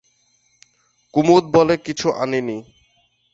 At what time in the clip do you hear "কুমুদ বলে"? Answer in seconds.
1.13-1.75